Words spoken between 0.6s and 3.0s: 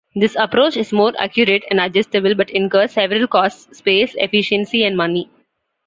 is more accurate and adjustable, but incurs